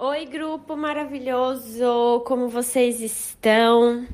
Oi, 0.00 0.26
grupo 0.26 0.76
maravilhoso! 0.76 2.22
Como 2.24 2.46
vocês 2.48 3.00
estão? 3.00 4.06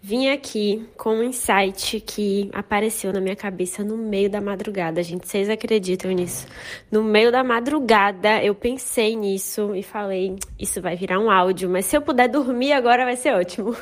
Vim 0.00 0.30
aqui 0.30 0.88
com 0.96 1.16
um 1.16 1.22
insight 1.24 2.00
que 2.00 2.48
apareceu 2.54 3.12
na 3.12 3.20
minha 3.20 3.36
cabeça 3.36 3.84
no 3.84 3.98
meio 3.98 4.30
da 4.30 4.40
madrugada. 4.40 5.02
Gente, 5.02 5.28
vocês 5.28 5.50
acreditam 5.50 6.10
nisso? 6.10 6.46
No 6.90 7.02
meio 7.02 7.30
da 7.30 7.44
madrugada 7.44 8.42
eu 8.42 8.54
pensei 8.54 9.14
nisso 9.14 9.74
e 9.74 9.82
falei: 9.82 10.36
isso 10.58 10.80
vai 10.80 10.96
virar 10.96 11.18
um 11.18 11.30
áudio, 11.30 11.68
mas 11.68 11.84
se 11.84 11.98
eu 11.98 12.00
puder 12.00 12.30
dormir 12.30 12.72
agora 12.72 13.04
vai 13.04 13.16
ser 13.16 13.34
ótimo. 13.34 13.76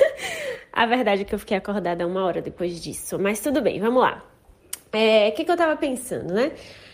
A 0.72 0.86
verdade 0.86 1.20
é 1.20 1.24
que 1.26 1.34
eu 1.34 1.38
fiquei 1.38 1.58
acordada 1.58 2.06
uma 2.06 2.24
hora 2.24 2.40
depois 2.40 2.82
disso, 2.82 3.18
mas 3.18 3.38
tudo 3.38 3.60
bem, 3.60 3.78
vamos 3.78 4.00
lá. 4.00 4.24
É, 4.94 5.28
o 5.28 5.32
que, 5.32 5.44
que 5.44 5.50
eu 5.50 5.56
tava 5.58 5.76
pensando, 5.76 6.32
né? 6.32 6.52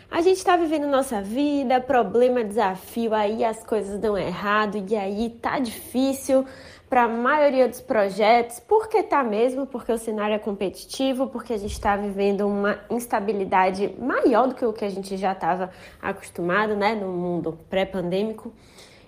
A 0.09 0.21
gente 0.21 0.37
está 0.37 0.57
vivendo 0.57 0.87
nossa 0.87 1.21
vida, 1.21 1.81
problema, 1.81 2.45
desafio, 2.45 3.13
aí 3.13 3.45
as 3.45 3.65
coisas 3.65 3.99
dão 3.99 4.17
errado 4.17 4.83
e 4.89 4.97
aí 4.97 5.31
tá 5.31 5.59
difícil 5.59 6.47
para 6.89 7.03
a 7.03 7.09
maioria 7.09 7.69
dos 7.69 7.81
projetos. 7.81 8.61
Por 8.61 8.89
que 8.89 9.03
tá 9.03 9.25
mesmo? 9.25 9.67
Porque 9.67 9.91
o 9.91 9.99
cenário 9.99 10.37
é 10.37 10.39
competitivo, 10.39 11.27
porque 11.27 11.53
a 11.53 11.59
gente 11.59 11.73
está 11.73 11.97
vivendo 11.97 12.47
uma 12.47 12.79
instabilidade 12.89 13.95
maior 13.99 14.47
do 14.47 14.55
que 14.55 14.65
o 14.65 14.73
que 14.73 14.85
a 14.85 14.89
gente 14.89 15.17
já 15.17 15.33
estava 15.33 15.71
acostumado, 16.01 16.77
né, 16.77 16.95
no 16.95 17.09
mundo 17.09 17.59
pré-pandêmico. 17.69 18.55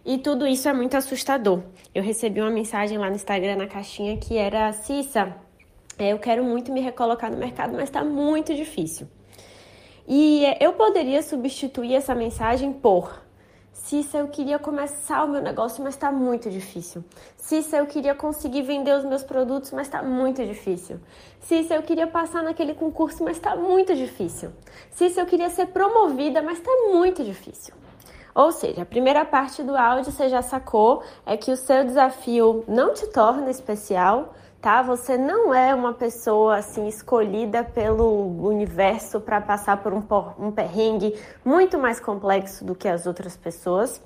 E 0.05 0.19
tudo 0.19 0.47
isso 0.49 0.69
é 0.69 0.73
muito 0.73 0.97
assustador. 0.97 1.63
Eu 1.95 2.03
recebi 2.03 2.41
uma 2.41 2.51
mensagem 2.51 2.99
lá 2.99 3.09
no 3.09 3.15
Instagram 3.15 3.57
na 3.57 3.69
caixinha 3.69 4.17
que 4.17 4.37
era 4.37 4.73
Cissa, 4.73 5.35
eu 5.97 6.19
quero 6.19 6.45
muito 6.45 6.73
me 6.73 6.81
recolocar 6.81 7.31
no 7.31 7.37
mercado, 7.37 7.73
mas 7.73 7.85
está 7.85 8.05
muito 8.05 8.55
difícil. 8.55 9.09
E 10.09 10.45
eu 10.59 10.73
poderia 10.73 11.23
substituir 11.23 11.95
essa 11.95 12.15
mensagem 12.15 12.73
por 12.73 13.29
Cissa, 13.89 14.19
eu 14.19 14.29
queria 14.29 14.59
começar 14.59 15.25
o 15.25 15.29
meu 15.29 15.41
negócio, 15.41 15.83
mas 15.83 15.95
está 15.95 16.11
muito 16.13 16.51
difícil. 16.51 17.03
Cissa, 17.37 17.77
eu 17.77 17.87
queria 17.87 18.15
conseguir 18.15 18.63
vender 18.63 18.93
os 18.93 19.05
meus 19.05 19.23
produtos, 19.23 19.71
mas 19.71 19.87
está 19.87 20.03
muito 20.03 20.45
difícil. 20.45 21.01
Cissa, 21.41 21.75
eu 21.75 21.83
queria 21.83 22.07
passar 22.07 22.43
naquele 22.43 22.75
concurso, 22.75 23.25
mas 23.25 23.37
está 23.37 23.57
muito 23.57 23.95
difícil. 23.95 24.51
Cissa, 24.91 25.21
eu 25.21 25.27
queria 25.27 25.49
ser 25.49 25.69
promovida, 25.69 26.43
mas 26.43 26.59
está 26.59 26.71
muito 26.93 27.25
difícil. 27.25 27.75
Ou 28.35 28.53
seja, 28.53 28.83
a 28.83 28.87
primeira 28.87 29.25
parte 29.25 29.63
do 29.63 29.75
áudio 29.75 30.13
você 30.13 30.29
já 30.29 30.43
sacou 30.43 31.03
é 31.25 31.37
que 31.37 31.51
o 31.51 31.57
seu 31.57 31.85
desafio 31.85 32.65
não 32.69 32.93
te 32.93 33.07
torna 33.07 33.49
especial, 33.49 34.35
tá? 34.61 34.83
Você 34.83 35.17
não 35.17 35.55
é 35.55 35.75
uma 35.75 35.93
pessoa 35.93 36.57
assim 36.57 36.89
escolhida 36.89 37.65
pelo 37.65 38.47
universo 38.47 39.21
para 39.21 39.41
passar 39.41 39.79
por 39.79 39.93
um, 39.93 40.03
um 40.39 40.51
perrengue 40.51 41.15
muito 41.45 41.79
mais 41.79 42.01
complexo 42.01 42.65
do 42.65 42.75
que 42.75 42.89
as 42.89 43.07
outras 43.07 43.37
pessoas. 43.37 44.01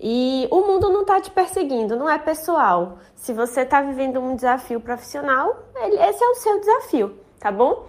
E 0.00 0.48
o 0.50 0.60
mundo 0.62 0.90
não 0.90 1.02
está 1.02 1.20
te 1.20 1.30
perseguindo, 1.30 1.96
não 1.96 2.08
é 2.08 2.18
pessoal. 2.18 2.98
Se 3.14 3.32
você 3.32 3.60
está 3.60 3.80
vivendo 3.80 4.20
um 4.20 4.34
desafio 4.34 4.80
profissional, 4.80 5.64
esse 5.76 6.22
é 6.22 6.28
o 6.28 6.34
seu 6.34 6.60
desafio, 6.60 7.14
tá 7.38 7.50
bom? 7.50 7.86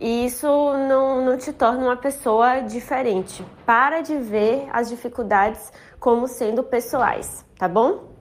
E 0.00 0.26
isso 0.26 0.46
não, 0.46 1.24
não 1.24 1.38
te 1.38 1.52
torna 1.52 1.84
uma 1.84 1.96
pessoa 1.96 2.60
diferente. 2.60 3.44
Para 3.64 4.00
de 4.00 4.16
ver 4.16 4.68
as 4.72 4.88
dificuldades 4.88 5.72
como 6.00 6.26
sendo 6.26 6.62
pessoais, 6.62 7.44
tá 7.56 7.68
bom? 7.68 8.13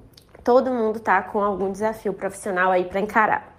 Todo 0.44 0.72
mundo 0.72 0.99
tá 0.99 1.22
com 1.22 1.41
algum 1.41 1.72
desafio 1.72 2.13
profissional 2.13 2.72
aí 2.72 2.86
para 2.86 2.99
encarar. 2.99 3.55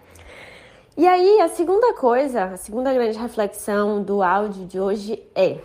E 0.96 1.06
aí, 1.06 1.41
a 1.41 1.48
segunda 1.48 1.94
coisa, 1.94 2.44
a 2.44 2.56
segunda 2.56 2.92
grande 2.92 3.18
reflexão 3.18 4.02
do 4.02 4.22
áudio 4.22 4.66
de 4.66 4.78
hoje 4.78 5.22
é: 5.34 5.58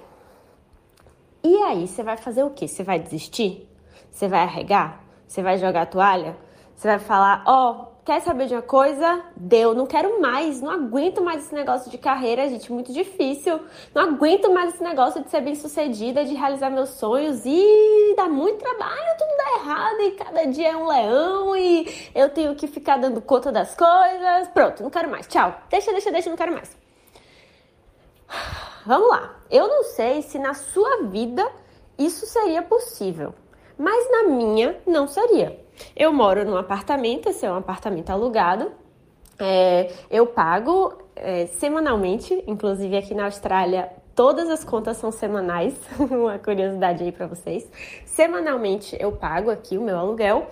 e 1.44 1.56
aí, 1.64 1.88
você 1.88 2.04
vai 2.04 2.18
fazer 2.18 2.44
o 2.44 2.50
quê? 2.50 2.68
Você 2.68 2.84
vai 2.84 3.00
desistir? 3.00 3.70
Você 4.12 4.28
vai 4.28 4.42
arregar? 4.42 5.02
Você 5.28 5.42
vai 5.42 5.58
jogar 5.58 5.84
a 5.84 5.86
toalha? 5.86 6.36
Você 6.76 6.88
vai 6.88 7.00
falar: 7.00 7.44
ó, 7.46 7.72
oh, 7.72 7.86
Quer 8.10 8.22
saber 8.22 8.48
de 8.48 8.56
uma 8.56 8.64
coisa? 8.64 9.22
Deu, 9.36 9.76
não 9.76 9.86
quero 9.86 10.20
mais, 10.20 10.60
não 10.60 10.72
aguento 10.72 11.22
mais 11.22 11.46
esse 11.46 11.54
negócio 11.54 11.92
de 11.92 11.98
carreira, 12.00 12.50
gente, 12.50 12.74
muito 12.74 12.92
difícil. 12.92 13.60
Não 13.94 14.02
aguento 14.02 14.52
mais 14.52 14.74
esse 14.74 14.82
negócio 14.82 15.24
de 15.24 15.30
ser 15.30 15.42
bem 15.42 15.54
sucedida, 15.54 16.26
de 16.26 16.34
realizar 16.34 16.72
meus 16.72 16.90
sonhos 16.90 17.44
e 17.46 18.16
dá 18.18 18.28
muito 18.28 18.58
trabalho, 18.58 19.16
tudo 19.16 19.38
dá 19.38 19.52
errado 19.60 20.02
e 20.02 20.12
cada 20.14 20.46
dia 20.46 20.70
é 20.70 20.76
um 20.76 20.88
leão 20.88 21.56
e 21.56 22.10
eu 22.16 22.30
tenho 22.32 22.56
que 22.56 22.66
ficar 22.66 22.98
dando 22.98 23.22
conta 23.22 23.52
das 23.52 23.76
coisas. 23.76 24.48
Pronto, 24.56 24.82
não 24.82 24.90
quero 24.90 25.08
mais. 25.08 25.28
Tchau. 25.28 25.54
Deixa, 25.70 25.92
deixa, 25.92 26.12
deixa, 26.12 26.32
não 26.32 26.38
quero 26.38 26.52
mais. 26.52 26.76
Vamos 28.88 29.08
lá. 29.08 29.36
Eu 29.52 29.68
não 29.68 29.84
sei 29.84 30.24
se 30.24 30.40
na 30.40 30.56
sua 30.56 31.04
vida 31.04 31.48
isso 31.96 32.26
seria 32.26 32.64
possível, 32.64 33.36
mas 33.78 34.12
na 34.12 34.24
minha 34.24 34.82
não 34.88 35.08
seria. 35.08 35.69
Eu 36.00 36.14
moro 36.14 36.46
num 36.46 36.56
apartamento, 36.56 37.28
esse 37.28 37.46
é 37.46 37.52
um 37.52 37.58
apartamento 37.58 38.10
alugado. 38.10 38.72
É, 39.38 39.92
eu 40.10 40.26
pago 40.26 40.94
é, 41.14 41.48
semanalmente, 41.48 42.42
inclusive 42.48 42.96
aqui 42.96 43.14
na 43.14 43.26
Austrália 43.26 43.92
todas 44.16 44.50
as 44.50 44.64
contas 44.64 44.96
são 44.96 45.12
semanais, 45.12 45.74
uma 46.00 46.40
curiosidade 46.40 47.04
aí 47.04 47.12
para 47.12 47.28
vocês. 47.28 47.70
Semanalmente 48.06 48.96
eu 48.98 49.12
pago 49.12 49.52
aqui 49.52 49.78
o 49.78 49.82
meu 49.82 49.98
aluguel. 49.98 50.48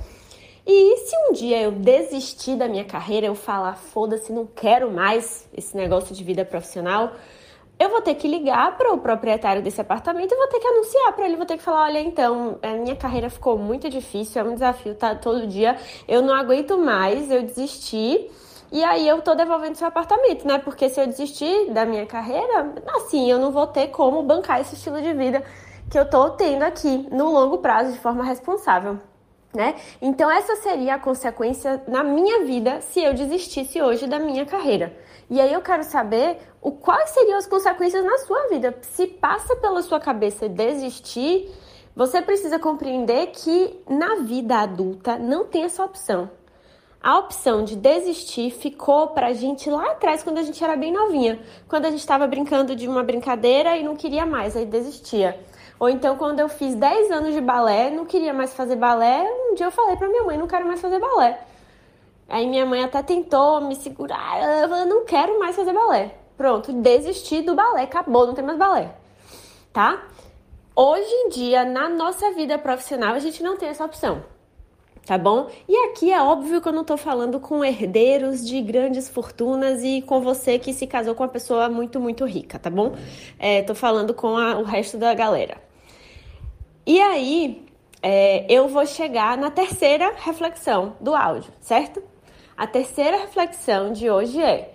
E 0.66 0.98
se 0.98 1.16
um 1.30 1.32
dia 1.32 1.62
eu 1.62 1.72
desistir 1.72 2.58
da 2.58 2.68
minha 2.68 2.84
carreira, 2.84 3.28
eu 3.28 3.36
falar, 3.36 3.78
foda-se, 3.78 4.34
não 4.34 4.46
quero 4.46 4.92
mais 4.92 5.48
esse 5.56 5.78
negócio 5.78 6.14
de 6.14 6.26
vida 6.26 6.44
profissional, 6.44 7.14
eu 7.80 7.90
vou 7.90 8.02
ter 8.02 8.16
que 8.16 8.28
ligar 8.28 8.76
para 8.76 8.94
o 8.94 8.98
proprietário 8.98 9.62
desse 9.62 9.80
apartamento 9.80 10.32
e 10.34 10.38
vou 10.38 10.48
ter 10.48 10.60
que 10.60 10.68
anunciar 10.68 11.14
para 11.14 11.26
ele, 11.26 11.36
vou 11.36 11.46
ter 11.46 11.58
que 11.58 11.64
falar, 11.64 11.84
olha, 11.84 12.00
então, 12.00 12.58
a 12.62 12.70
minha 12.74 12.96
carreira 12.96 13.30
ficou 13.30 13.58
muito 13.58 13.90
difícil, 13.90 14.42
é 14.42 14.44
um 14.44 14.54
desafio, 14.54 14.96
tá 14.96 15.14
todo 15.14 15.46
dia, 15.46 15.78
eu 16.08 16.22
não 16.22 16.34
aguento 16.34 16.78
mais, 16.78 17.30
eu 17.30 17.44
desisti. 17.44 18.30
E 18.70 18.84
aí 18.84 19.08
eu 19.08 19.22
tô 19.22 19.34
devolvendo 19.34 19.76
seu 19.76 19.88
apartamento, 19.88 20.46
né? 20.46 20.58
Porque 20.58 20.90
se 20.90 21.00
eu 21.00 21.08
desistir 21.08 21.72
da 21.72 21.86
minha 21.86 22.06
carreira, 22.06 22.74
assim, 22.96 23.30
eu 23.32 23.40
não 23.40 23.52
vou 23.52 23.66
ter 23.66 23.88
como 23.88 24.22
bancar 24.24 24.60
esse 24.60 24.76
estilo 24.76 25.02
de 25.02 25.14
vida 25.14 25.42
que 25.90 25.98
eu 25.98 26.10
tô 26.10 26.32
tendo 26.32 26.64
aqui 26.64 27.08
no 27.10 27.32
longo 27.32 27.60
prazo 27.60 27.94
de 27.94 28.00
forma 28.00 28.26
responsável. 28.26 29.00
Né? 29.54 29.76
Então 30.02 30.30
essa 30.30 30.58
seria 30.58 30.96
a 30.96 31.00
consequência 31.00 31.82
na 31.88 32.04
minha 32.04 32.44
vida 32.44 32.82
se 32.82 33.02
eu 33.02 33.14
desistisse 33.14 33.82
hoje 33.82 34.06
da 34.06 34.20
minha 34.20 34.46
carreira. 34.46 34.96
E 35.30 35.42
aí 35.42 35.52
eu 35.52 35.62
quero 35.62 35.84
saber 35.84 36.38
o 36.62 36.72
quais 36.72 37.10
seriam 37.12 37.38
as 37.38 37.48
consequências 37.48 38.04
na 38.06 38.18
sua 38.20 38.48
vida. 38.50 38.78
Se 38.82 39.08
passa 39.08 39.56
pela 39.56 39.82
sua 39.82 40.00
cabeça 40.00 40.48
desistir, 40.48 41.50
você 41.96 42.22
precisa 42.22 42.60
compreender 42.60 43.28
que 43.28 43.80
na 43.90 44.18
vida 44.18 44.58
adulta 44.58 45.18
não 45.18 45.46
tem 45.46 45.64
essa 45.64 45.84
opção. 45.84 46.30
A 47.02 47.20
opção 47.20 47.64
de 47.64 47.76
desistir 47.76 48.52
ficou 48.52 49.08
pra 49.08 49.32
gente 49.32 49.70
lá 49.70 49.92
atrás, 49.92 50.24
quando 50.24 50.40
a 50.40 50.44
gente 50.44 50.62
era 50.64 50.76
bem 50.76 50.92
novinha. 50.92 51.40
Quando 51.68 51.86
a 51.86 51.90
gente 51.90 52.00
estava 52.00 52.28
brincando 52.28 52.76
de 52.76 52.88
uma 52.88 53.04
brincadeira 53.04 53.78
e 53.78 53.84
não 53.84 53.96
queria 53.96 54.26
mais, 54.26 54.56
aí 54.56 54.66
desistia. 54.66 55.40
Ou 55.80 55.90
então, 55.90 56.18
quando 56.18 56.40
eu 56.40 56.50
fiz 56.50 56.76
10 56.76 57.12
anos 57.12 57.34
de 57.34 57.42
balé, 57.42 57.92
não 57.92 58.06
queria 58.06 58.34
mais 58.34 58.54
fazer 58.54 58.76
balé, 58.76 59.24
um 59.50 59.56
dia 59.56 59.68
eu 59.68 59.72
falei 59.72 59.96
pra 59.96 60.08
minha 60.08 60.24
mãe, 60.24 60.38
não 60.38 60.48
quero 60.48 60.66
mais 60.66 60.82
fazer 60.82 61.00
balé. 61.00 61.40
Aí 62.28 62.48
minha 62.48 62.66
mãe 62.66 62.84
até 62.84 63.02
tentou 63.04 63.62
me 63.62 63.76
segurar. 63.76 64.68
Falou, 64.68 64.86
não 64.86 65.06
quero 65.06 65.40
mais 65.40 65.56
fazer 65.56 65.74
balé. 65.74 66.16
Pronto, 66.36 66.74
desisti 66.74 67.42
do 67.42 67.56
balé, 67.56 67.84
acabou, 67.84 68.28
não 68.28 68.34
tem 68.34 68.44
mais 68.44 68.58
balé. 68.58 68.92
Tá? 69.72 70.04
Hoje 70.76 71.10
em 71.10 71.30
dia, 71.30 71.64
na 71.66 71.90
nossa 71.90 72.32
vida 72.32 72.58
profissional, 72.58 73.14
a 73.14 73.20
gente 73.20 73.42
não 73.42 73.58
tem 73.58 73.70
essa 73.70 73.86
opção. 73.86 74.24
Tá 75.06 75.18
bom? 75.18 75.48
E 75.70 75.76
aqui 75.86 76.12
é 76.12 76.22
óbvio 76.22 76.62
que 76.62 76.68
eu 76.68 76.74
não 76.74 76.84
tô 76.84 76.98
falando 76.98 77.40
com 77.40 77.64
herdeiros 77.64 78.46
de 78.46 78.62
grandes 78.62 79.08
fortunas 79.08 79.82
e 79.82 80.02
com 80.02 80.20
você 80.20 80.60
que 80.60 80.74
se 80.74 80.86
casou 80.86 81.16
com 81.16 81.24
uma 81.24 81.30
pessoa 81.30 81.70
muito, 81.70 81.98
muito 81.98 82.26
rica, 82.26 82.60
tá 82.60 82.70
bom? 82.70 82.94
É, 83.40 83.62
tô 83.62 83.74
falando 83.74 84.14
com 84.14 84.38
a, 84.38 84.58
o 84.60 84.64
resto 84.64 84.98
da 84.98 85.14
galera. 85.14 85.67
E 86.88 87.02
aí, 87.02 87.68
é, 88.02 88.46
eu 88.50 88.70
vou 88.70 88.86
chegar 88.86 89.38
na 89.38 89.52
terceira 89.52 90.14
reflexão 90.16 90.96
do 91.02 91.14
áudio, 91.14 91.52
certo? 91.60 92.02
A 92.56 92.66
terceira 92.66 93.18
reflexão 93.18 93.92
de 93.92 94.10
hoje 94.10 94.42
é: 94.42 94.74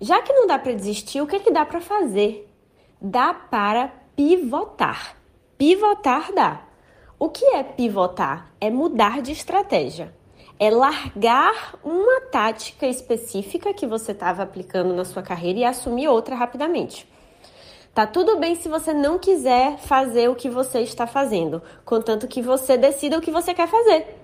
já 0.00 0.22
que 0.22 0.32
não 0.32 0.46
dá 0.46 0.58
para 0.58 0.72
desistir, 0.72 1.20
o 1.20 1.26
que, 1.26 1.36
é 1.36 1.38
que 1.38 1.50
dá 1.50 1.66
para 1.66 1.82
fazer? 1.82 2.50
Dá 2.98 3.34
para 3.34 3.92
pivotar. 4.16 5.14
Pivotar 5.58 6.32
dá. 6.32 6.62
O 7.18 7.28
que 7.28 7.44
é 7.44 7.62
pivotar? 7.62 8.50
É 8.58 8.70
mudar 8.70 9.20
de 9.20 9.32
estratégia. 9.32 10.14
É 10.58 10.70
largar 10.70 11.78
uma 11.84 12.22
tática 12.32 12.86
específica 12.86 13.74
que 13.74 13.86
você 13.86 14.12
estava 14.12 14.42
aplicando 14.42 14.94
na 14.94 15.04
sua 15.04 15.22
carreira 15.22 15.58
e 15.58 15.64
assumir 15.66 16.08
outra 16.08 16.34
rapidamente. 16.34 17.06
Tá 17.96 18.06
tudo 18.06 18.38
bem 18.38 18.54
se 18.54 18.68
você 18.68 18.92
não 18.92 19.18
quiser 19.18 19.78
fazer 19.78 20.28
o 20.28 20.34
que 20.34 20.50
você 20.50 20.80
está 20.80 21.06
fazendo, 21.06 21.62
contanto 21.82 22.28
que 22.28 22.42
você 22.42 22.76
decida 22.76 23.16
o 23.16 23.22
que 23.22 23.30
você 23.30 23.54
quer 23.54 23.66
fazer. 23.66 24.18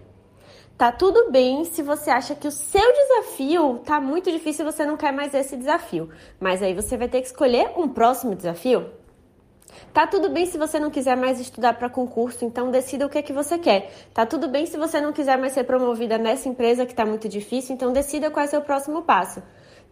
Tá 0.76 0.92
tudo 0.92 1.30
bem 1.30 1.64
se 1.64 1.82
você 1.82 2.10
acha 2.10 2.34
que 2.34 2.46
o 2.46 2.50
seu 2.50 2.92
desafio 2.92 3.80
tá 3.82 3.98
muito 3.98 4.30
difícil 4.30 4.66
e 4.66 4.70
você 4.70 4.84
não 4.84 4.98
quer 4.98 5.10
mais 5.10 5.32
esse 5.32 5.56
desafio. 5.56 6.10
Mas 6.38 6.62
aí 6.62 6.74
você 6.74 6.98
vai 6.98 7.08
ter 7.08 7.22
que 7.22 7.28
escolher 7.28 7.72
um 7.74 7.88
próximo 7.88 8.34
desafio. 8.34 8.90
Tá 9.90 10.06
tudo 10.06 10.28
bem 10.28 10.44
se 10.44 10.58
você 10.58 10.78
não 10.78 10.90
quiser 10.90 11.16
mais 11.16 11.40
estudar 11.40 11.72
para 11.78 11.88
concurso, 11.88 12.44
então 12.44 12.70
decida 12.70 13.06
o 13.06 13.08
que 13.08 13.16
é 13.16 13.22
que 13.22 13.32
você 13.32 13.56
quer. 13.56 13.90
Tá 14.12 14.26
tudo 14.26 14.48
bem 14.48 14.66
se 14.66 14.76
você 14.76 15.00
não 15.00 15.14
quiser 15.14 15.38
mais 15.38 15.54
ser 15.54 15.64
promovida 15.64 16.18
nessa 16.18 16.46
empresa 16.46 16.84
que 16.84 16.92
está 16.92 17.06
muito 17.06 17.26
difícil, 17.26 17.74
então 17.74 17.90
decida 17.90 18.30
qual 18.30 18.44
é 18.44 18.48
o 18.48 18.50
seu 18.50 18.60
próximo 18.60 19.00
passo. 19.00 19.42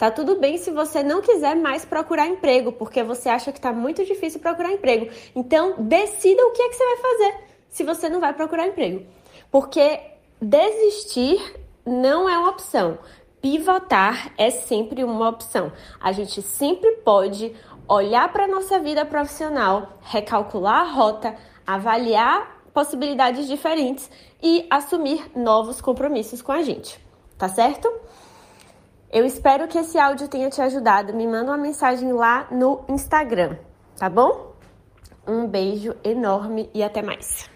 Tá 0.01 0.11
tudo 0.11 0.37
bem 0.37 0.57
se 0.57 0.71
você 0.71 1.03
não 1.03 1.21
quiser 1.21 1.55
mais 1.55 1.85
procurar 1.85 2.27
emprego, 2.27 2.73
porque 2.73 3.03
você 3.03 3.29
acha 3.29 3.53
que 3.53 3.59
está 3.59 3.71
muito 3.71 4.03
difícil 4.03 4.41
procurar 4.41 4.73
emprego. 4.73 5.11
Então 5.37 5.75
decida 5.79 6.43
o 6.43 6.53
que 6.53 6.63
é 6.63 6.69
que 6.71 6.75
você 6.75 6.85
vai 6.87 6.97
fazer 6.97 7.35
se 7.69 7.85
você 7.85 8.09
não 8.09 8.19
vai 8.19 8.33
procurar 8.33 8.67
emprego. 8.67 9.05
Porque 9.51 10.01
desistir 10.41 11.39
não 11.85 12.27
é 12.27 12.39
uma 12.39 12.49
opção. 12.49 12.99
Pivotar 13.43 14.33
é 14.39 14.49
sempre 14.49 15.05
uma 15.05 15.29
opção. 15.29 15.71
A 16.01 16.13
gente 16.13 16.41
sempre 16.41 16.93
pode 17.05 17.55
olhar 17.87 18.33
para 18.33 18.45
a 18.45 18.49
nossa 18.49 18.79
vida 18.79 19.05
profissional, 19.05 19.99
recalcular 20.01 20.81
a 20.81 20.91
rota, 20.91 21.37
avaliar 21.67 22.63
possibilidades 22.73 23.47
diferentes 23.47 24.11
e 24.43 24.67
assumir 24.71 25.31
novos 25.37 25.79
compromissos 25.79 26.41
com 26.41 26.53
a 26.53 26.63
gente. 26.63 26.99
Tá 27.37 27.51
certo? 27.51 27.93
Eu 29.13 29.27
espero 29.27 29.67
que 29.67 29.77
esse 29.77 29.99
áudio 29.99 30.29
tenha 30.29 30.49
te 30.49 30.63
ajudado. 30.63 31.13
Me 31.13 31.27
manda 31.27 31.51
uma 31.51 31.59
mensagem 31.59 32.13
lá 32.13 32.47
no 32.49 32.85
Instagram, 32.89 33.57
tá 33.99 34.09
bom? 34.09 34.55
Um 35.27 35.49
beijo 35.49 35.97
enorme 36.05 36.71
e 36.73 36.81
até 36.81 37.03
mais. 37.03 37.51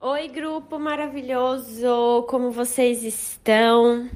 Oi, 0.00 0.28
grupo 0.28 0.78
maravilhoso! 0.78 2.24
Como 2.30 2.50
vocês 2.50 3.04
estão? 3.04 4.08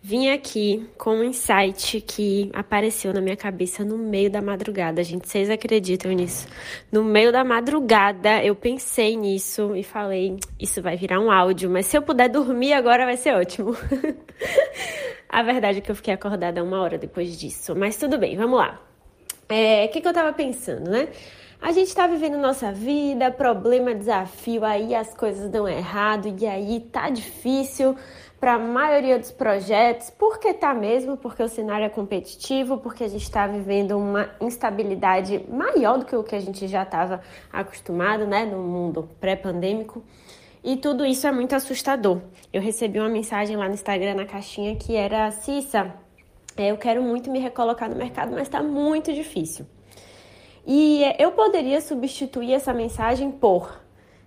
Vim 0.00 0.30
aqui 0.30 0.88
com 0.96 1.16
um 1.16 1.24
insight 1.24 2.00
que 2.00 2.50
apareceu 2.54 3.12
na 3.12 3.20
minha 3.20 3.36
cabeça 3.36 3.84
no 3.84 3.98
meio 3.98 4.30
da 4.30 4.40
madrugada. 4.40 5.04
Gente, 5.04 5.28
vocês 5.28 5.50
acreditam 5.50 6.10
nisso? 6.12 6.48
No 6.90 7.04
meio 7.04 7.30
da 7.30 7.44
madrugada 7.44 8.42
eu 8.42 8.54
pensei 8.54 9.16
nisso 9.18 9.76
e 9.76 9.82
falei: 9.82 10.38
isso 10.58 10.80
vai 10.80 10.96
virar 10.96 11.20
um 11.20 11.30
áudio, 11.30 11.68
mas 11.68 11.84
se 11.84 11.98
eu 11.98 12.00
puder 12.00 12.30
dormir 12.30 12.72
agora 12.72 13.04
vai 13.04 13.18
ser 13.18 13.34
ótimo. 13.34 13.76
A 15.28 15.42
verdade 15.42 15.78
é 15.78 15.80
que 15.80 15.90
eu 15.90 15.96
fiquei 15.96 16.14
acordada 16.14 16.62
uma 16.62 16.80
hora 16.80 16.98
depois 16.98 17.38
disso, 17.38 17.74
mas 17.74 17.96
tudo 17.96 18.18
bem, 18.18 18.36
vamos 18.36 18.58
lá. 18.58 18.80
É, 19.48 19.84
o 19.84 19.88
que, 19.88 20.00
que 20.00 20.08
eu 20.08 20.12
tava 20.12 20.32
pensando, 20.32 20.90
né? 20.90 21.08
A 21.60 21.72
gente 21.72 21.94
tá 21.94 22.06
vivendo 22.06 22.36
nossa 22.36 22.70
vida, 22.70 23.30
problema, 23.30 23.94
desafio, 23.94 24.64
aí 24.64 24.94
as 24.94 25.14
coisas 25.14 25.48
dão 25.48 25.66
errado 25.66 26.34
e 26.38 26.46
aí 26.46 26.80
tá 26.80 27.08
difícil 27.08 27.96
para 28.38 28.54
a 28.54 28.58
maioria 28.58 29.18
dos 29.18 29.32
projetos, 29.32 30.10
porque 30.10 30.52
tá 30.52 30.74
mesmo, 30.74 31.16
porque 31.16 31.42
o 31.42 31.48
cenário 31.48 31.86
é 31.86 31.88
competitivo, 31.88 32.78
porque 32.78 33.04
a 33.04 33.08
gente 33.08 33.22
está 33.22 33.46
vivendo 33.46 33.96
uma 33.96 34.30
instabilidade 34.40 35.44
maior 35.48 35.98
do 35.98 36.04
que 36.04 36.14
o 36.14 36.22
que 36.22 36.36
a 36.36 36.40
gente 36.40 36.68
já 36.68 36.82
estava 36.82 37.22
acostumado, 37.50 38.26
né, 38.26 38.44
no 38.44 38.58
mundo 38.58 39.08
pré-pandêmico. 39.18 40.04
E 40.66 40.76
tudo 40.76 41.06
isso 41.06 41.24
é 41.28 41.30
muito 41.30 41.54
assustador. 41.54 42.20
Eu 42.52 42.60
recebi 42.60 42.98
uma 42.98 43.08
mensagem 43.08 43.56
lá 43.56 43.68
no 43.68 43.74
Instagram 43.74 44.14
na 44.14 44.26
caixinha 44.26 44.74
que 44.74 44.96
era 44.96 45.30
Cissa, 45.30 45.94
é, 46.56 46.72
eu 46.72 46.76
quero 46.76 47.00
muito 47.04 47.30
me 47.30 47.38
recolocar 47.38 47.88
no 47.88 47.94
mercado, 47.94 48.32
mas 48.32 48.48
está 48.48 48.60
muito 48.60 49.12
difícil. 49.12 49.64
E 50.66 51.04
eu 51.20 51.30
poderia 51.30 51.80
substituir 51.80 52.52
essa 52.52 52.72
mensagem 52.72 53.30
por 53.30 53.80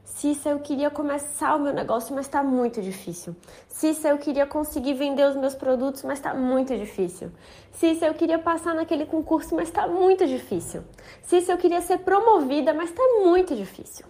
Cissa, 0.05 0.51
eu 0.51 0.59
queria 0.59 0.89
começar 0.89 1.55
o 1.57 1.59
meu 1.59 1.73
negócio, 1.73 2.15
mas 2.15 2.25
está 2.25 2.41
muito 2.41 2.81
difícil. 2.81 3.35
Cissa, 3.67 4.07
eu 4.07 4.17
queria 4.17 4.45
conseguir 4.45 4.93
vender 4.93 5.25
os 5.25 5.35
meus 5.35 5.55
produtos, 5.55 6.03
mas 6.03 6.19
está 6.19 6.33
muito 6.33 6.73
difícil. 6.77 7.33
Cissa, 7.73 8.05
eu 8.05 8.13
queria 8.13 8.39
passar 8.39 8.73
naquele 8.73 9.05
concurso, 9.05 9.53
mas 9.57 9.67
está 9.67 9.89
muito 9.89 10.25
difícil. 10.25 10.83
Cissa, 11.21 11.51
eu 11.51 11.57
queria 11.57 11.81
ser 11.81 11.97
promovida, 11.97 12.73
mas 12.73 12.91
está 12.91 13.03
muito 13.25 13.53
difícil. 13.53 14.05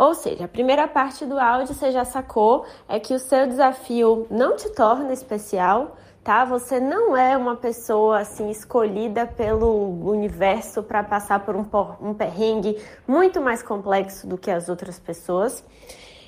Ou 0.00 0.14
seja, 0.14 0.46
a 0.46 0.48
primeira 0.48 0.88
parte 0.88 1.26
do 1.26 1.38
áudio 1.38 1.74
você 1.74 1.90
já 1.90 2.06
sacou 2.06 2.64
é 2.88 2.98
que 2.98 3.12
o 3.12 3.18
seu 3.18 3.46
desafio 3.46 4.26
não 4.30 4.56
te 4.56 4.70
torna 4.70 5.12
especial, 5.12 5.94
tá? 6.24 6.42
Você 6.46 6.80
não 6.80 7.14
é 7.14 7.36
uma 7.36 7.54
pessoa 7.54 8.20
assim 8.20 8.48
escolhida 8.48 9.26
pelo 9.26 9.70
universo 10.10 10.82
para 10.82 11.04
passar 11.04 11.40
por 11.40 11.54
um, 11.54 11.66
um 12.00 12.14
perrengue 12.14 12.82
muito 13.06 13.42
mais 13.42 13.62
complexo 13.62 14.26
do 14.26 14.38
que 14.38 14.50
as 14.50 14.70
outras 14.70 14.98
pessoas. 14.98 15.62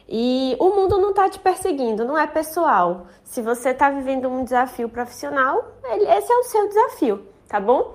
E 0.06 0.54
o 0.60 0.68
mundo 0.68 0.98
não 0.98 1.08
está 1.08 1.30
te 1.30 1.38
perseguindo, 1.38 2.04
não 2.04 2.18
é 2.18 2.26
pessoal. 2.26 3.06
Se 3.24 3.40
você 3.40 3.70
está 3.70 3.88
vivendo 3.88 4.28
um 4.28 4.44
desafio 4.44 4.86
profissional, 4.86 5.72
esse 5.82 6.30
é 6.30 6.36
o 6.36 6.42
seu 6.42 6.68
desafio, 6.68 7.26
tá 7.48 7.58
bom? 7.58 7.94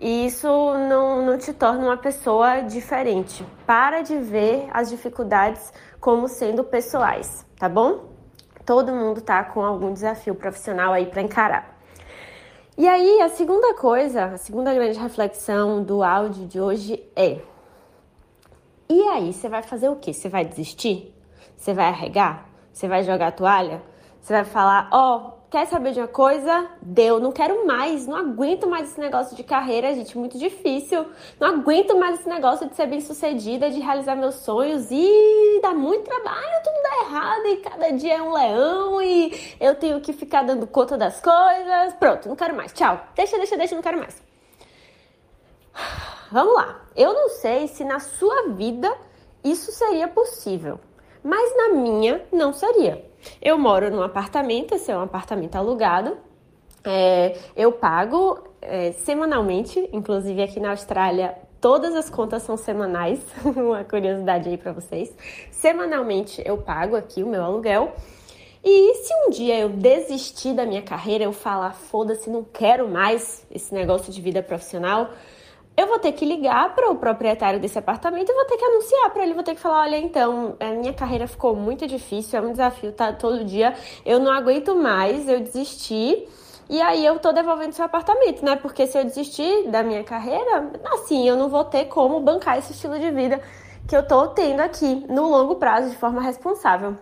E 0.00 0.26
isso 0.26 0.46
não, 0.46 1.24
não 1.24 1.38
te 1.38 1.52
torna 1.52 1.84
uma 1.84 1.96
pessoa 1.96 2.60
diferente. 2.60 3.44
Para 3.66 4.02
de 4.02 4.18
ver 4.18 4.68
as 4.72 4.90
dificuldades 4.90 5.72
como 6.00 6.28
sendo 6.28 6.64
pessoais, 6.64 7.46
tá 7.58 7.68
bom? 7.68 8.12
Todo 8.66 8.92
mundo 8.92 9.20
tá 9.20 9.44
com 9.44 9.62
algum 9.62 9.92
desafio 9.92 10.34
profissional 10.34 10.92
aí 10.92 11.06
para 11.06 11.22
encarar. 11.22 11.78
E 12.76 12.88
aí, 12.88 13.20
a 13.20 13.28
segunda 13.28 13.74
coisa, 13.74 14.24
a 14.24 14.36
segunda 14.36 14.74
grande 14.74 14.98
reflexão 14.98 15.82
do 15.82 16.02
áudio 16.02 16.46
de 16.46 16.60
hoje 16.60 17.00
é: 17.14 17.40
e 18.88 19.00
aí, 19.08 19.32
você 19.32 19.48
vai 19.48 19.62
fazer 19.62 19.88
o 19.88 19.96
quê? 19.96 20.12
Você 20.12 20.28
vai 20.28 20.44
desistir? 20.44 21.14
Você 21.56 21.72
vai 21.72 21.86
arregar? 21.86 22.46
Você 22.72 22.86
vai 22.86 23.02
jogar 23.02 23.28
a 23.28 23.32
toalha? 23.32 23.82
Você 24.20 24.32
vai 24.32 24.44
falar: 24.44 24.88
ó, 24.92 25.16
oh, 25.16 25.32
Quer 25.50 25.66
saber 25.66 25.92
de 25.92 26.00
uma 26.00 26.08
coisa? 26.08 26.68
Deu, 26.82 27.20
não 27.20 27.30
quero 27.30 27.64
mais, 27.66 28.06
não 28.06 28.16
aguento 28.16 28.66
mais 28.66 28.90
esse 28.90 28.98
negócio 28.98 29.36
de 29.36 29.44
carreira, 29.44 29.94
gente, 29.94 30.18
muito 30.18 30.36
difícil. 30.36 31.06
Não 31.38 31.48
aguento 31.48 31.96
mais 31.96 32.18
esse 32.18 32.28
negócio 32.28 32.68
de 32.68 32.74
ser 32.74 32.86
bem 32.86 33.00
sucedida, 33.00 33.70
de 33.70 33.78
realizar 33.78 34.16
meus 34.16 34.34
sonhos 34.36 34.88
e 34.90 35.60
dá 35.62 35.72
muito 35.72 36.04
trabalho, 36.04 36.62
tudo 36.64 36.82
dá 36.82 37.06
errado 37.06 37.46
e 37.46 37.56
cada 37.58 37.90
dia 37.92 38.14
é 38.14 38.22
um 38.22 38.32
leão 38.32 39.00
e 39.00 39.56
eu 39.60 39.74
tenho 39.76 40.00
que 40.00 40.12
ficar 40.12 40.42
dando 40.42 40.66
conta 40.66 40.98
das 40.98 41.20
coisas. 41.20 41.94
Pronto, 42.00 42.28
não 42.28 42.36
quero 42.36 42.56
mais. 42.56 42.72
Tchau. 42.72 43.00
Deixa, 43.14 43.36
deixa, 43.36 43.56
deixa, 43.56 43.74
não 43.74 43.82
quero 43.82 43.98
mais. 43.98 44.20
Vamos 46.32 46.54
lá. 46.54 46.80
Eu 46.96 47.12
não 47.12 47.28
sei 47.28 47.68
se 47.68 47.84
na 47.84 48.00
sua 48.00 48.48
vida 48.48 48.92
isso 49.44 49.70
seria 49.70 50.08
possível, 50.08 50.80
mas 51.24 51.56
na 51.56 51.70
minha 51.70 52.22
não 52.30 52.52
seria. 52.52 53.04
Eu 53.40 53.58
moro 53.58 53.90
num 53.90 54.02
apartamento, 54.02 54.74
esse 54.74 54.92
é 54.92 54.96
um 54.96 55.00
apartamento 55.00 55.56
alugado. 55.56 56.18
É, 56.84 57.38
eu 57.56 57.72
pago 57.72 58.38
é, 58.60 58.92
semanalmente, 58.92 59.88
inclusive 59.92 60.42
aqui 60.42 60.60
na 60.60 60.70
Austrália 60.70 61.34
todas 61.64 61.94
as 61.94 62.10
contas 62.10 62.42
são 62.42 62.58
semanais, 62.58 63.18
uma 63.42 63.82
curiosidade 63.84 64.50
aí 64.50 64.58
para 64.58 64.70
vocês. 64.70 65.10
Semanalmente 65.50 66.42
eu 66.44 66.58
pago 66.58 66.94
aqui 66.94 67.22
o 67.22 67.26
meu 67.26 67.42
aluguel. 67.42 67.94
E 68.62 68.94
se 68.96 69.14
um 69.14 69.30
dia 69.30 69.60
eu 69.60 69.70
desistir 69.70 70.52
da 70.52 70.66
minha 70.66 70.82
carreira, 70.82 71.24
eu 71.24 71.32
falar, 71.32 71.72
foda-se, 71.72 72.28
não 72.28 72.44
quero 72.44 72.86
mais 72.86 73.46
esse 73.50 73.72
negócio 73.72 74.12
de 74.12 74.20
vida 74.20 74.42
profissional, 74.42 75.08
eu 75.76 75.88
vou 75.88 75.98
ter 75.98 76.12
que 76.12 76.24
ligar 76.24 76.74
para 76.74 76.90
o 76.90 76.96
proprietário 76.96 77.58
desse 77.58 77.78
apartamento 77.78 78.30
e 78.30 78.34
vou 78.34 78.44
ter 78.44 78.56
que 78.56 78.64
anunciar 78.64 79.10
para 79.10 79.22
ele, 79.24 79.34
vou 79.34 79.42
ter 79.42 79.54
que 79.54 79.60
falar, 79.60 79.82
olha, 79.82 79.96
então, 79.96 80.56
a 80.60 80.66
minha 80.66 80.92
carreira 80.92 81.26
ficou 81.26 81.56
muito 81.56 81.86
difícil, 81.86 82.38
é 82.38 82.42
um 82.42 82.52
desafio, 82.52 82.92
tá 82.92 83.12
todo 83.12 83.44
dia, 83.44 83.74
eu 84.06 84.20
não 84.20 84.32
aguento 84.32 84.74
mais, 84.74 85.28
eu 85.28 85.40
desisti. 85.40 86.28
E 86.68 86.80
aí 86.80 87.04
eu 87.04 87.18
tô 87.18 87.30
devolvendo 87.32 87.72
seu 87.72 87.84
apartamento, 87.84 88.42
né? 88.42 88.56
Porque 88.56 88.86
se 88.86 88.96
eu 88.96 89.04
desistir 89.04 89.68
da 89.68 89.82
minha 89.82 90.02
carreira, 90.02 90.70
assim, 90.94 91.28
eu 91.28 91.36
não 91.36 91.48
vou 91.48 91.64
ter 91.64 91.86
como 91.86 92.20
bancar 92.20 92.56
esse 92.58 92.72
estilo 92.72 92.98
de 92.98 93.10
vida 93.10 93.40
que 93.86 93.94
eu 93.94 94.06
tô 94.06 94.28
tendo 94.28 94.60
aqui 94.60 95.04
no 95.10 95.28
longo 95.28 95.56
prazo 95.56 95.90
de 95.90 95.96
forma 95.96 96.22
responsável. 96.22 96.96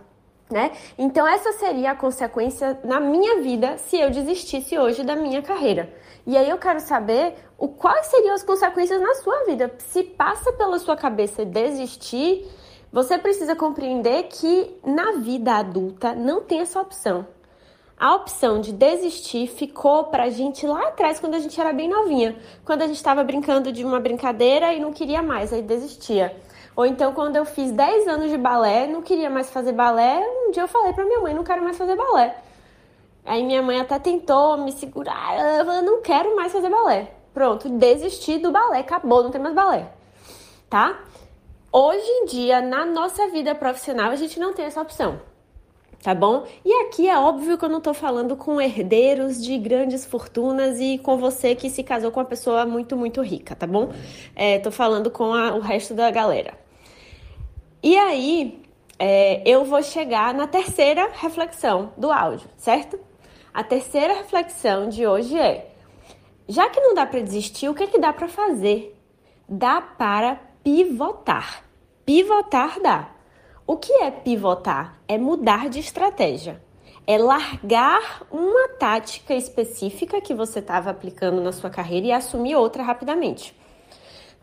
Né? 0.53 0.71
Então 0.99 1.27
essa 1.27 1.51
seria 1.53 1.89
a 1.89 1.95
consequência 1.95 2.79
na 2.83 2.99
minha 2.99 3.41
vida 3.41 3.75
se 3.79 3.99
eu 3.99 4.11
desistisse 4.11 4.77
hoje 4.77 5.03
da 5.03 5.15
minha 5.15 5.41
carreira. 5.41 5.91
E 6.27 6.37
aí 6.37 6.47
eu 6.47 6.59
quero 6.59 6.79
saber 6.79 7.33
o 7.57 7.67
quais 7.67 8.05
seriam 8.05 8.35
as 8.35 8.43
consequências 8.43 9.01
na 9.01 9.15
sua 9.15 9.45
vida. 9.45 9.73
Se 9.79 10.03
passa 10.03 10.53
pela 10.53 10.77
sua 10.77 10.95
cabeça 10.95 11.43
desistir, 11.43 12.47
você 12.91 13.17
precisa 13.17 13.55
compreender 13.55 14.27
que 14.29 14.77
na 14.85 15.13
vida 15.13 15.53
adulta 15.53 16.13
não 16.13 16.41
tem 16.41 16.59
essa 16.59 16.79
opção. 16.79 17.25
A 17.97 18.13
opção 18.13 18.61
de 18.61 18.71
desistir 18.71 19.47
ficou 19.47 20.03
pra 20.03 20.29
gente 20.29 20.67
lá 20.67 20.89
atrás, 20.89 21.19
quando 21.19 21.33
a 21.33 21.39
gente 21.39 21.59
era 21.59 21.73
bem 21.73 21.89
novinha. 21.89 22.37
Quando 22.63 22.83
a 22.83 22.87
gente 22.87 22.97
estava 22.97 23.23
brincando 23.23 23.71
de 23.71 23.83
uma 23.83 23.99
brincadeira 23.99 24.71
e 24.71 24.79
não 24.79 24.93
queria 24.93 25.23
mais, 25.23 25.51
aí 25.51 25.63
desistia. 25.63 26.35
Ou 26.75 26.85
então, 26.85 27.13
quando 27.13 27.35
eu 27.35 27.45
fiz 27.45 27.71
10 27.71 28.07
anos 28.07 28.31
de 28.31 28.37
balé, 28.37 28.87
não 28.87 29.01
queria 29.01 29.29
mais 29.29 29.49
fazer 29.49 29.71
balé, 29.73 30.19
um 30.47 30.51
dia 30.51 30.63
eu 30.63 30.67
falei 30.67 30.91
pra 30.93 31.05
minha 31.05 31.19
mãe, 31.19 31.33
não 31.33 31.43
quero 31.43 31.63
mais 31.63 31.77
fazer 31.77 31.95
balé. 31.95 32.35
Aí 33.25 33.43
minha 33.43 33.61
mãe 33.61 33.79
até 33.79 33.99
tentou 33.99 34.57
me 34.57 34.71
segurar. 34.71 35.65
Falou, 35.65 35.81
não 35.81 36.01
quero 36.01 36.35
mais 36.35 36.51
fazer 36.51 36.69
balé. 36.69 37.11
Pronto, 37.33 37.69
desisti 37.69 38.37
do 38.37 38.51
balé, 38.51 38.79
acabou, 38.79 39.23
não 39.23 39.31
tem 39.31 39.41
mais 39.41 39.55
balé. 39.55 39.91
Tá? 40.69 40.99
Hoje 41.71 42.05
em 42.05 42.25
dia, 42.25 42.61
na 42.61 42.85
nossa 42.85 43.27
vida 43.29 43.55
profissional, 43.55 44.11
a 44.11 44.15
gente 44.15 44.39
não 44.39 44.53
tem 44.53 44.65
essa 44.65 44.81
opção. 44.81 45.19
tá 46.03 46.13
bom? 46.13 46.45
E 46.65 46.71
aqui 46.81 47.07
é 47.07 47.17
óbvio 47.17 47.57
que 47.57 47.65
eu 47.65 47.69
não 47.69 47.79
tô 47.81 47.93
falando 47.93 48.35
com 48.35 48.59
herdeiros 48.59 49.41
de 49.41 49.57
grandes 49.57 50.05
fortunas 50.05 50.79
e 50.79 50.97
com 50.97 51.17
você 51.17 51.55
que 51.55 51.69
se 51.69 51.81
casou 51.83 52.11
com 52.11 52.19
uma 52.19 52.25
pessoa 52.25 52.65
muito, 52.65 52.95
muito 52.97 53.21
rica, 53.21 53.55
tá 53.55 53.65
bom? 53.65 53.91
É, 54.35 54.59
tô 54.59 54.69
falando 54.69 55.09
com 55.09 55.33
a, 55.33 55.55
o 55.55 55.59
resto 55.59 55.93
da 55.93 56.11
galera. 56.11 56.62
E 57.83 57.97
aí, 57.97 58.63
é, 58.97 59.43
eu 59.45 59.65
vou 59.65 59.83
chegar 59.83 60.33
na 60.33 60.47
terceira 60.47 61.09
reflexão 61.11 61.91
do 61.97 62.13
áudio, 62.13 62.47
certo? 62.55 62.97
A 63.53 63.61
terceira 63.61 64.13
reflexão 64.13 64.87
de 64.87 65.05
hoje 65.05 65.37
é: 65.37 65.69
já 66.47 66.69
que 66.69 66.79
não 66.79 66.95
dá 66.95 67.05
para 67.05 67.19
desistir, 67.19 67.67
o 67.67 67.73
que, 67.73 67.83
é 67.83 67.87
que 67.87 67.99
dá 67.99 68.13
para 68.13 68.29
fazer? 68.29 68.97
Dá 69.49 69.81
para 69.81 70.39
pivotar. 70.63 71.65
Pivotar 72.05 72.79
dá. 72.81 73.09
O 73.67 73.75
que 73.75 73.91
é 73.91 74.09
pivotar? 74.09 74.97
É 75.05 75.17
mudar 75.17 75.67
de 75.67 75.79
estratégia. 75.79 76.63
É 77.05 77.17
largar 77.17 78.25
uma 78.31 78.69
tática 78.79 79.33
específica 79.33 80.21
que 80.21 80.33
você 80.33 80.59
estava 80.59 80.89
aplicando 80.89 81.41
na 81.41 81.51
sua 81.51 81.69
carreira 81.69 82.07
e 82.07 82.11
assumir 82.13 82.55
outra 82.55 82.81
rapidamente. 82.81 83.53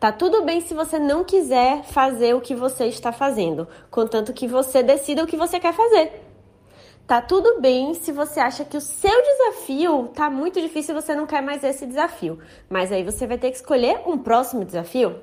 Tá 0.01 0.11
tudo 0.11 0.43
bem 0.43 0.61
se 0.61 0.73
você 0.73 0.97
não 0.97 1.23
quiser 1.23 1.83
fazer 1.83 2.33
o 2.33 2.41
que 2.41 2.55
você 2.55 2.85
está 2.85 3.11
fazendo, 3.11 3.67
contanto 3.91 4.33
que 4.33 4.47
você 4.47 4.81
decida 4.81 5.23
o 5.23 5.27
que 5.27 5.37
você 5.37 5.59
quer 5.59 5.73
fazer. 5.73 6.23
Tá 7.05 7.21
tudo 7.21 7.61
bem 7.61 7.93
se 7.93 8.11
você 8.11 8.39
acha 8.39 8.65
que 8.65 8.75
o 8.75 8.81
seu 8.81 9.21
desafio 9.21 10.07
tá 10.07 10.27
muito 10.27 10.59
difícil 10.59 10.97
e 10.97 10.99
você 10.99 11.13
não 11.13 11.27
quer 11.27 11.43
mais 11.43 11.63
esse 11.63 11.85
desafio, 11.85 12.39
mas 12.67 12.91
aí 12.91 13.03
você 13.03 13.27
vai 13.27 13.37
ter 13.37 13.51
que 13.51 13.57
escolher 13.57 14.01
um 14.07 14.17
próximo 14.17 14.65
desafio. 14.65 15.21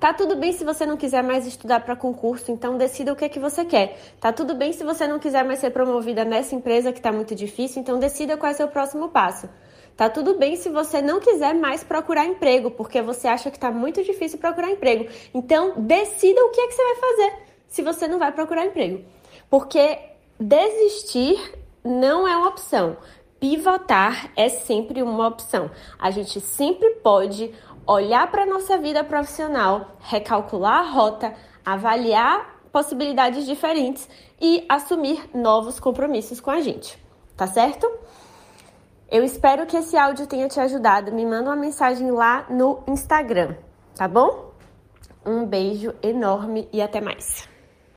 Tá 0.00 0.12
tudo 0.12 0.34
bem 0.34 0.52
se 0.52 0.64
você 0.64 0.84
não 0.84 0.96
quiser 0.96 1.22
mais 1.22 1.46
estudar 1.46 1.78
para 1.84 1.94
concurso, 1.94 2.50
então 2.50 2.76
decida 2.76 3.12
o 3.12 3.16
que 3.16 3.26
é 3.26 3.28
que 3.28 3.38
você 3.38 3.64
quer. 3.64 3.96
Tá 4.18 4.32
tudo 4.32 4.56
bem 4.56 4.72
se 4.72 4.82
você 4.82 5.06
não 5.06 5.20
quiser 5.20 5.44
mais 5.44 5.60
ser 5.60 5.70
promovida 5.70 6.24
nessa 6.24 6.52
empresa 6.52 6.90
que 6.90 6.98
está 6.98 7.12
muito 7.12 7.32
difícil, 7.32 7.80
então 7.80 8.00
decida 8.00 8.36
qual 8.36 8.50
é 8.50 8.54
o 8.54 8.56
seu 8.56 8.66
próximo 8.66 9.08
passo. 9.10 9.48
Tá 9.98 10.08
tudo 10.08 10.38
bem 10.38 10.54
se 10.54 10.68
você 10.68 11.02
não 11.02 11.18
quiser 11.18 11.56
mais 11.56 11.82
procurar 11.82 12.24
emprego, 12.24 12.70
porque 12.70 13.02
você 13.02 13.26
acha 13.26 13.50
que 13.50 13.56
está 13.56 13.72
muito 13.72 14.00
difícil 14.04 14.38
procurar 14.38 14.70
emprego. 14.70 15.08
Então 15.34 15.72
decida 15.76 16.40
o 16.44 16.50
que 16.50 16.60
é 16.60 16.68
que 16.68 16.72
você 16.72 16.84
vai 16.84 16.94
fazer 16.94 17.32
se 17.66 17.82
você 17.82 18.06
não 18.06 18.16
vai 18.16 18.30
procurar 18.30 18.64
emprego. 18.64 19.04
Porque 19.50 19.98
desistir 20.38 21.36
não 21.82 22.28
é 22.28 22.36
uma 22.36 22.46
opção. 22.46 22.96
Pivotar 23.40 24.30
é 24.36 24.48
sempre 24.48 25.02
uma 25.02 25.26
opção. 25.26 25.68
A 25.98 26.12
gente 26.12 26.40
sempre 26.40 26.90
pode 27.02 27.52
olhar 27.84 28.30
para 28.30 28.44
a 28.44 28.46
nossa 28.46 28.78
vida 28.78 29.02
profissional, 29.02 29.96
recalcular 29.98 30.78
a 30.78 30.90
rota, 30.90 31.34
avaliar 31.64 32.60
possibilidades 32.70 33.44
diferentes 33.44 34.08
e 34.40 34.64
assumir 34.68 35.28
novos 35.34 35.80
compromissos 35.80 36.38
com 36.38 36.52
a 36.52 36.60
gente. 36.60 36.96
Tá 37.36 37.48
certo? 37.48 37.90
Eu 39.10 39.24
espero 39.24 39.64
que 39.64 39.74
esse 39.74 39.96
áudio 39.96 40.26
tenha 40.26 40.48
te 40.48 40.60
ajudado. 40.60 41.12
Me 41.12 41.24
manda 41.24 41.48
uma 41.48 41.56
mensagem 41.56 42.10
lá 42.10 42.46
no 42.50 42.82
Instagram, 42.86 43.56
tá 43.94 44.06
bom? 44.06 44.52
Um 45.24 45.46
beijo 45.46 45.94
enorme 46.02 46.68
e 46.70 46.82
até 46.82 47.00
mais. 47.00 47.48